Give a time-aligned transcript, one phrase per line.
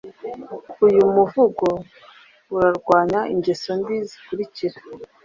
[0.85, 1.67] Uyu muvugo
[2.55, 4.77] urarwanya ingeso mbi zikurikira: